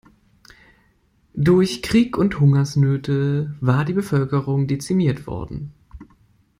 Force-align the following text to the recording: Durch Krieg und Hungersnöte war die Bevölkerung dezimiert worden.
Durch 1.35 1.83
Krieg 1.83 2.17
und 2.17 2.39
Hungersnöte 2.39 3.55
war 3.61 3.85
die 3.85 3.93
Bevölkerung 3.93 4.65
dezimiert 4.65 5.27
worden. 5.27 5.73